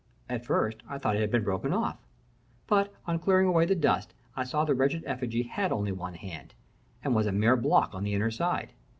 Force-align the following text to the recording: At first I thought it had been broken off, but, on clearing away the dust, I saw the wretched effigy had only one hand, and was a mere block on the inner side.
At 0.27 0.43
first 0.43 0.77
I 0.89 0.97
thought 0.97 1.15
it 1.15 1.21
had 1.21 1.29
been 1.29 1.43
broken 1.43 1.71
off, 1.71 2.07
but, 2.65 2.91
on 3.05 3.19
clearing 3.19 3.47
away 3.47 3.65
the 3.65 3.75
dust, 3.75 4.15
I 4.35 4.43
saw 4.45 4.65
the 4.65 4.73
wretched 4.73 5.03
effigy 5.05 5.43
had 5.43 5.71
only 5.71 5.91
one 5.91 6.15
hand, 6.15 6.55
and 7.03 7.13
was 7.13 7.27
a 7.27 7.31
mere 7.31 7.55
block 7.55 7.93
on 7.93 8.03
the 8.03 8.15
inner 8.15 8.31
side. 8.31 8.73